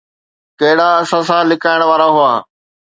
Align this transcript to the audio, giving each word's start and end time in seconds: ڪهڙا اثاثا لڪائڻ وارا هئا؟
ڪهڙا 0.59 0.89
اثاثا 1.01 1.37
لڪائڻ 1.49 1.79
وارا 1.89 2.07
هئا؟ 2.17 2.33